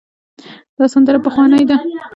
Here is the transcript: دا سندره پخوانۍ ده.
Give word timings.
دا 0.77 0.85
سندره 0.93 1.19
پخوانۍ 1.25 1.63
ده. 1.69 1.77